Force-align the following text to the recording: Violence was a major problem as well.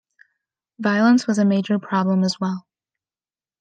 Violence 0.79 1.27
was 1.27 1.37
a 1.37 1.45
major 1.45 1.77
problem 1.77 2.23
as 2.23 2.39
well. 2.39 2.65